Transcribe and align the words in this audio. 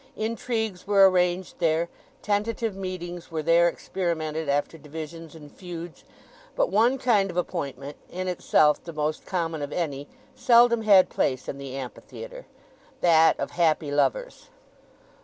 Intrigues 0.17 0.87
were 0.87 1.07
arranged 1.07 1.59
there; 1.59 1.87
tentative 2.23 2.75
meetings 2.75 3.29
were 3.29 3.43
there 3.43 3.67
experimented 3.69 4.49
after 4.49 4.75
divisions 4.75 5.35
and 5.35 5.51
feuds. 5.55 6.03
But 6.55 6.71
one 6.71 6.97
kind 6.97 7.29
of 7.29 7.37
appointment—in 7.37 8.27
itself 8.27 8.83
the 8.83 8.93
most 8.93 9.27
common 9.27 9.61
of 9.61 9.71
any—seldom 9.71 10.81
had 10.81 11.09
place 11.09 11.47
in 11.47 11.59
the 11.59 11.75
Amphitheatre: 11.75 12.47
that 13.01 13.39
of 13.39 13.51
happy 13.51 13.91
lovers. 13.91 14.47